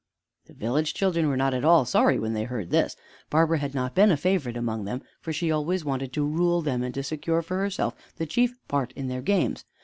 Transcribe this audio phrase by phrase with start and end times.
[0.47, 2.95] The village children were not at all sorry when they heard this.
[3.29, 6.63] Barbara had not been a favorite among them, for she had always wanted to rule
[6.63, 9.63] them and to secure for herself the chief part in their games.